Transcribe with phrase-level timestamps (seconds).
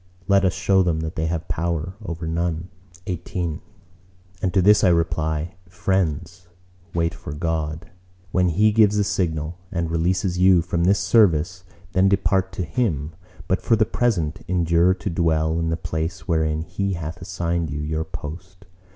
[0.27, 2.69] Let us show them that they have power over none."
[3.07, 3.59] XVIII
[4.41, 6.47] And to this I reply:— "Friends,
[6.95, 7.91] wait for God.
[8.31, 13.13] When He gives the signal, and releases you from this service, then depart to Him.
[13.47, 17.81] But for the present, endure to dwell in the place wherein He hath assigned you
[17.81, 18.65] your post.